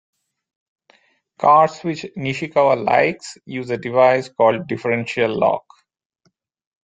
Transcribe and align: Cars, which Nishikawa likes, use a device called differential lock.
Cars, 1.37 1.81
which 1.81 2.05
Nishikawa 2.17 2.73
likes, 2.83 3.37
use 3.45 3.69
a 3.69 3.77
device 3.77 4.29
called 4.29 4.67
differential 4.67 5.37
lock. 5.37 5.61